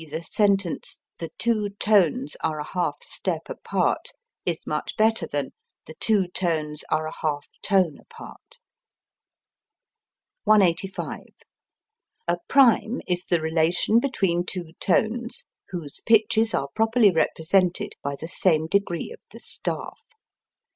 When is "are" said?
2.43-2.57, 6.89-7.05, 16.55-16.69